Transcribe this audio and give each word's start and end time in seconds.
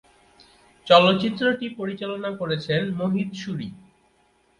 চলচ্চিত্রটি 0.87 1.65
পরিচালনা 1.79 2.29
করেছেন 2.39 2.81
মোহিত 2.99 3.29
সুরি। 3.33 3.69